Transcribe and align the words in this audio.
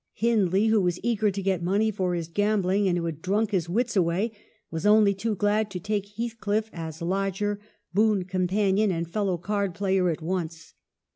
Hindley— 0.13 0.65
who 0.69 0.81
was 0.81 0.99
eager 1.03 1.29
to 1.29 1.43
get 1.43 1.61
money 1.61 1.91
for 1.91 2.15
his 2.15 2.27
gambling 2.27 2.87
and 2.87 2.97
who 2.97 3.05
had 3.05 3.21
drunk 3.21 3.51
his 3.51 3.69
wits 3.69 3.95
away— 3.95 4.31
was 4.71 4.83
only 4.83 5.13
too 5.13 5.35
glad 5.35 5.69
to 5.69 5.79
take 5.79 6.15
Heathcliff 6.17 6.71
as 6.73 7.03
lodger, 7.03 7.59
boon 7.93 8.23
companion, 8.25 8.91
and 8.91 9.07
fellow 9.07 9.37
card 9.37 9.75
player 9.75 10.09
at 10.09 10.23
once. 10.23 10.73